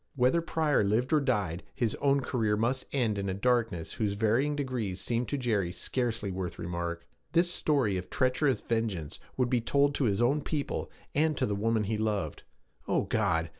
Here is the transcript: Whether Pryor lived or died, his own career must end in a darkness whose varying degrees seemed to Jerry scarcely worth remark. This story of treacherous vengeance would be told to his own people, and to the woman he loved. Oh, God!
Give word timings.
Whether 0.15 0.41
Pryor 0.41 0.83
lived 0.83 1.13
or 1.13 1.19
died, 1.21 1.61
his 1.75 1.93
own 2.01 2.21
career 2.21 2.57
must 2.57 2.87
end 2.91 3.19
in 3.19 3.29
a 3.29 3.35
darkness 3.35 3.93
whose 3.93 4.13
varying 4.13 4.55
degrees 4.55 4.99
seemed 4.99 5.27
to 5.29 5.37
Jerry 5.37 5.71
scarcely 5.71 6.31
worth 6.31 6.57
remark. 6.57 7.07
This 7.33 7.51
story 7.53 7.97
of 7.97 8.09
treacherous 8.09 8.61
vengeance 8.61 9.19
would 9.37 9.51
be 9.51 9.61
told 9.61 9.93
to 9.93 10.05
his 10.05 10.19
own 10.19 10.41
people, 10.41 10.89
and 11.13 11.37
to 11.37 11.45
the 11.45 11.53
woman 11.53 11.83
he 11.83 11.97
loved. 11.97 12.41
Oh, 12.87 13.03
God! 13.03 13.49